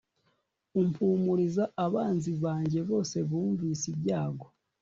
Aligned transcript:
umpumuriza 0.81 1.63
abanzi 1.85 2.31
banjye 2.43 2.79
bose 2.89 3.17
bumvise 3.29 3.85
ibyago 3.93 4.47